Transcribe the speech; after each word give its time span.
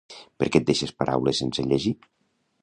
Perquè 0.43 0.61
et 0.61 0.65
deixes 0.69 0.93
paraules 1.01 1.43
sense 1.43 1.67
llegir? 1.69 1.93